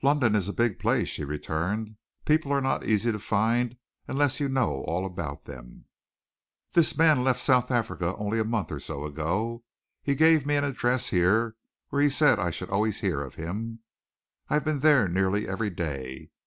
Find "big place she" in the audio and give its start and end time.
0.54-1.22